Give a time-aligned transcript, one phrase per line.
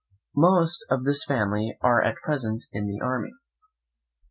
[0.35, 3.33] Most of this family are at present in the army.